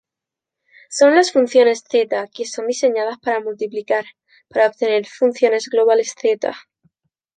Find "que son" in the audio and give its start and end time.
2.33-2.65